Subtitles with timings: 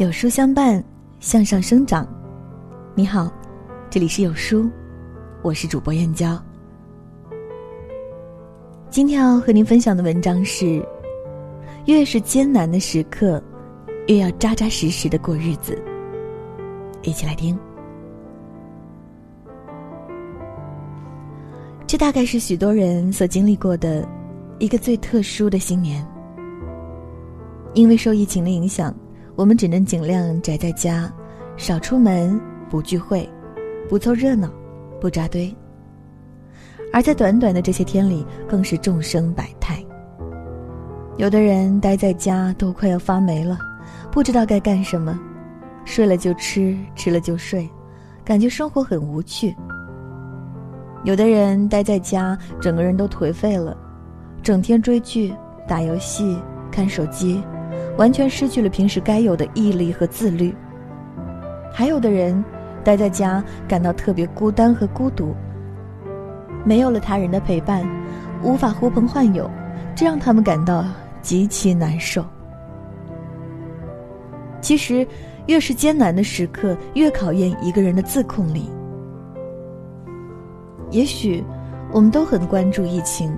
[0.00, 0.82] 有书相伴，
[1.18, 2.08] 向上生长。
[2.94, 3.30] 你好，
[3.90, 4.66] 这里是有书，
[5.42, 6.42] 我是主播燕娇。
[8.88, 10.82] 今天要和您分享的文章是：
[11.84, 13.42] 越是艰难的时刻，
[14.06, 15.78] 越要扎扎实实的过日子。
[17.02, 17.54] 一起来听。
[21.86, 24.08] 这大概是许多人所经历过的
[24.58, 26.02] 一个最特殊的新年，
[27.74, 28.94] 因为受疫情的影响。
[29.40, 31.10] 我们只能尽量宅在家，
[31.56, 33.26] 少出门，不聚会，
[33.88, 34.52] 不凑热闹，
[35.00, 35.50] 不扎堆。
[36.92, 39.82] 而在短短的这些天里，更是众生百态。
[41.16, 43.58] 有的人待在家都快要发霉了，
[44.12, 45.18] 不知道该干什么，
[45.86, 47.66] 睡了就吃，吃了就睡，
[48.22, 49.56] 感觉生活很无趣。
[51.02, 53.74] 有的人待在家，整个人都颓废了，
[54.42, 55.34] 整天追剧、
[55.66, 56.36] 打游戏、
[56.70, 57.42] 看手机。
[58.00, 60.54] 完全失去了平时该有的毅力和自律。
[61.70, 62.42] 还有的人，
[62.82, 65.34] 待在家感到特别孤单和孤独，
[66.64, 67.86] 没有了他人的陪伴，
[68.42, 69.50] 无法呼朋唤友，
[69.94, 70.82] 这让他们感到
[71.20, 72.24] 极其难受。
[74.62, 75.06] 其实，
[75.46, 78.70] 越是艰难的时刻，越考验一个人的自控力。
[80.90, 81.44] 也许，
[81.92, 83.30] 我们都很关注疫情。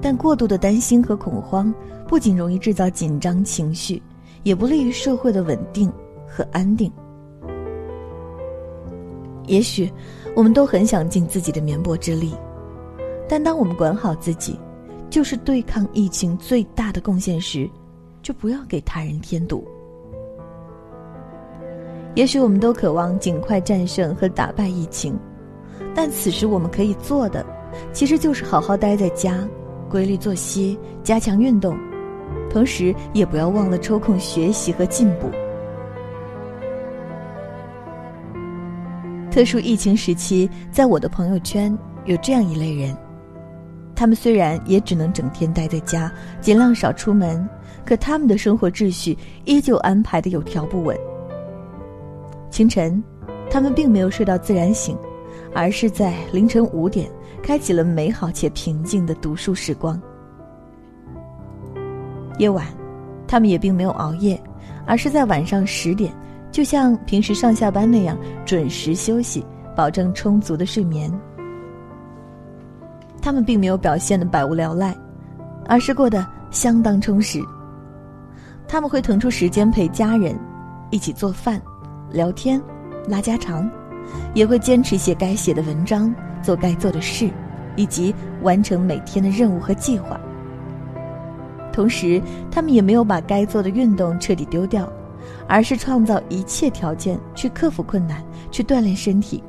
[0.00, 1.72] 但过度的担心和恐慌，
[2.14, 4.00] 不仅容易制造紧张情绪，
[4.44, 5.92] 也不利于社会的稳定
[6.28, 6.88] 和安定。
[9.48, 9.92] 也许，
[10.36, 12.32] 我们都很想尽自己的绵薄之力，
[13.28, 14.56] 但当我们管好自己，
[15.10, 17.68] 就是对抗疫情最大的贡献时，
[18.22, 19.66] 就不要给他人添堵。
[22.14, 25.18] 也许我们都渴望尽快战胜和打败疫情，
[25.96, 27.44] 但此时我们可以做的，
[27.92, 29.36] 其实就是好好待在家。
[29.90, 31.78] 规律作息，加强运动，
[32.54, 35.28] 同时也不要忘了抽空学习和进步。
[39.28, 42.96] 特殊疫情时期，在我的朋友圈有这样一类人，
[43.96, 47.44] 他们虽然也只能整天待在家，尽量少出门，
[47.84, 50.96] 可他们的生活秩序依旧安排的有条不紊。
[52.50, 53.02] 清晨，
[53.50, 54.96] 他们并没有睡到自然醒，
[55.52, 57.10] 而是在凌晨五点。
[57.42, 60.00] 开启了美好且平静的读书时光。
[62.38, 62.66] 夜晚，
[63.26, 64.40] 他们也并没有熬夜，
[64.86, 66.12] 而是在晚上十点，
[66.50, 69.44] 就像平时上下班那样准时休息，
[69.76, 71.12] 保证充足的睡眠。
[73.22, 74.94] 他们并没有表现的百无聊赖，
[75.66, 77.40] 而是过得相当充实。
[78.66, 80.38] 他们会腾出时间陪家人，
[80.90, 81.60] 一起做饭、
[82.10, 82.60] 聊天、
[83.08, 83.70] 拉家常，
[84.34, 86.14] 也会坚持写该写的文章。
[86.42, 87.30] 做该做的事，
[87.74, 90.20] 以及完成每天的任务和计划。
[91.74, 94.88] 同时，他们也没有把该做的运动彻底丢掉，
[95.48, 99.42] 而是创造一切条件去克服困难，去锻炼身体。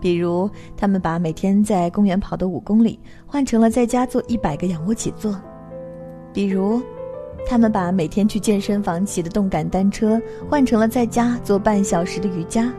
[0.00, 5.32] 比如，他们把每天在公园跑的五公里换成了在家做一百个仰卧起坐；
[6.32, 6.80] 比如，
[7.44, 12.72] 他们把每天去健身房骑的动感单车换成了在家做半小时的瑜伽。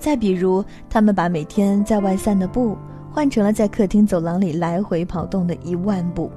[0.00, 2.76] 再比如，他们把每天在外散的步
[3.12, 6.28] 换成了在客厅走廊里来回跑动的一万步。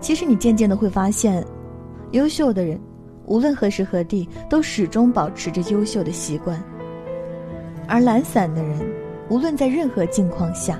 [0.00, 1.44] 其实，你渐渐的会发现，
[2.12, 2.80] 优秀的人，
[3.24, 6.56] 无论何时何地，都始终保持着优秀的习惯；
[7.88, 8.78] 而懒散的人，
[9.28, 10.78] 无论在任何境况下，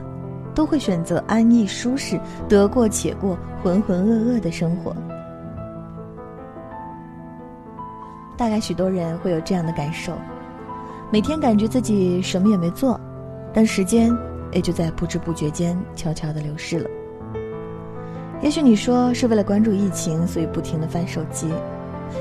[0.54, 4.94] 都会选择安逸舒适、得过且过、浑浑噩噩的生活。
[8.36, 10.12] 大概许多人会有这样的感受。
[11.10, 13.00] 每天感觉自己什么也没做，
[13.52, 14.14] 但时间
[14.52, 16.90] 也就在不知不觉间悄悄的流逝了。
[18.42, 21.48] 也许你说是为了关注疫情，所以不停的翻手机，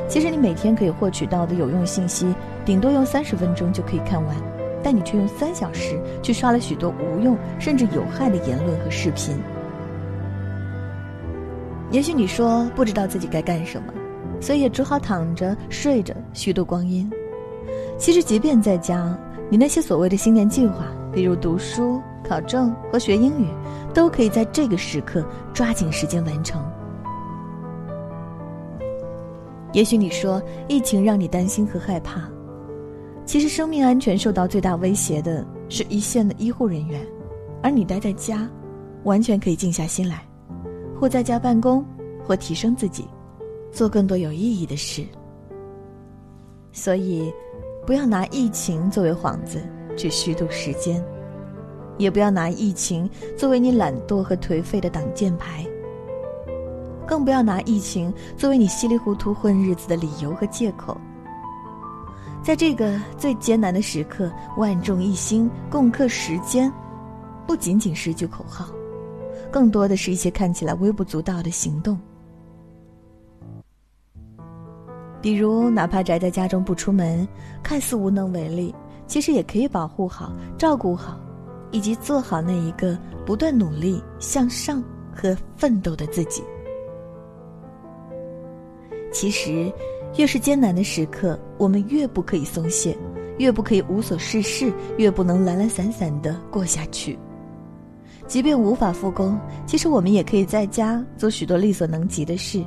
[0.08, 2.34] 其实你每天可以获取到的有用信息，
[2.66, 4.36] 顶多用三十分钟就可以看完，
[4.82, 9.38] 但你却用三小时去刷了许多无用甚至有害的言论和视频。
[11.92, 13.94] 也许你说不知道自己该干什么，
[14.42, 17.10] 所以也只好躺着睡着虚度光阴。
[17.98, 19.18] 其实，即便在家，
[19.50, 23.48] 你那些所谓的新年计划，比如读书、考证和学英语，
[23.94, 26.62] 都可以在这个时刻抓紧时间完成。
[29.74, 32.22] 也许你说疫情让你担心和害怕，
[33.26, 37.06] 其实生命安全受到最大威胁的是一线的医护人员，
[37.62, 38.50] 而你待在家，
[39.04, 40.24] 完全可以静下心来，
[41.00, 41.86] 或在家办公，
[42.26, 43.08] 或提升自己，
[43.72, 45.06] 做更多有意义的事。
[46.72, 47.32] 所以。
[47.86, 49.62] 不要拿疫情作为幌子
[49.96, 51.06] 去虚度时间，
[51.98, 55.66] 也不要拿疫情作为你懒惰和颓废的挡箭牌。
[57.08, 60.98] 更不要拿疫情作为你稀里糊涂混日子的理由和借口。
[62.42, 66.72] 在这个最艰难的时刻，万众一心，共克时艰，
[67.48, 68.68] 不仅仅是一句口号，
[69.52, 72.00] 更多的是一些看起来微不足道的行动。
[75.22, 77.28] 比如，哪怕宅在家中不出门，
[77.64, 78.74] 看似无能为力，
[79.08, 81.20] 其实也可以保护好、照顾好，
[81.76, 84.82] 以及做好那一个不断努力向上
[85.14, 86.42] 和奋斗的自己。
[89.12, 89.70] 其实，
[90.18, 92.98] 越是艰难的时刻，我们越不可以松懈，
[93.40, 97.20] 越不可以无所事事，越不能懒懒散散的过下去。
[98.26, 102.64] 即便无法复工，其实我们也可以在家做许多力所能及的事。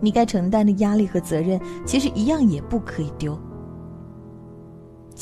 [0.00, 3.36] 你该承担的压力和责任，其实一样也不可以丢。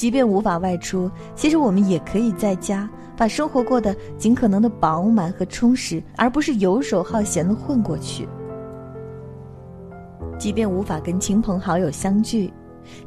[0.01, 8.27] 即便无法外出，其实我们也可以在家把生活过得尽可能的饱满和充实，而不是游手好闲的混过去。
[10.39, 12.51] 即便无法跟亲朋好友相聚，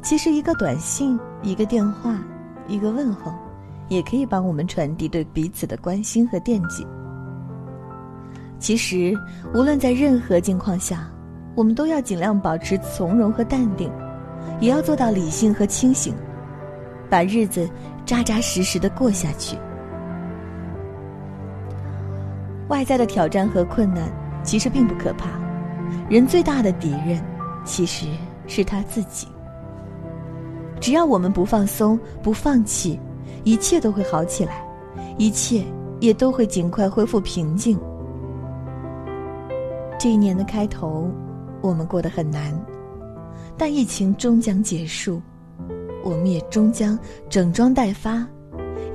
[0.04, 2.24] 其实一个短信、一个电话、
[2.68, 3.34] 一个问候，
[3.90, 6.86] 也可以帮我们传递对彼此的关心和惦记。
[8.60, 9.18] 其实，
[9.51, 11.10] 无论在任何境况下，
[11.56, 13.90] 我们都要尽量保持从容和淡定，
[14.62, 16.13] 也要做到理性和清醒，
[17.13, 17.69] 把日子
[18.07, 19.56] 扎扎实实的过下去。
[22.69, 24.12] 外在的挑战和困难
[24.42, 25.30] 其实并不可怕。
[26.10, 27.24] 人最大的敌人，
[27.63, 28.07] 其实
[28.48, 29.27] 是他自己。
[30.81, 33.00] 只要我们不放松、不放弃，
[33.44, 34.66] 一切都会好起来，
[35.19, 35.63] 一切
[36.00, 37.80] 也都会尽快恢复平静。
[40.00, 41.12] 这一年的开头，
[41.62, 42.51] 我们过得很难，
[43.56, 45.21] 但疫情终将结束，
[46.03, 48.27] 我们也终将整装待发，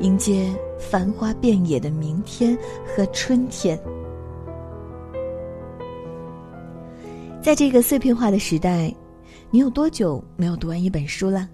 [0.00, 3.78] 迎接繁花遍野的明天和春天。
[7.40, 8.94] 在这个碎片化的时代，
[9.50, 11.48] 你有多久没有读完一本书了？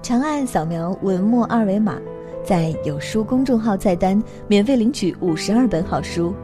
[0.00, 2.00] 长按扫描文末二维码，
[2.42, 6.34] 在有书公众号菜单免费领取五十二本好书，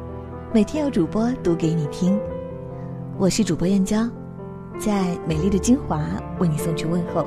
[0.52, 2.19] 每天有主播读给你听。
[3.16, 4.06] 我是主播燕娇，
[4.78, 6.06] 在美丽的金华
[6.38, 7.26] 为你送去问候。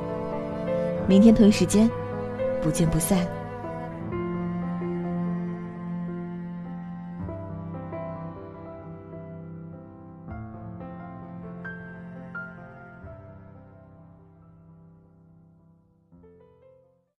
[1.08, 1.90] 明天同一时间，
[2.62, 3.39] 不见不散。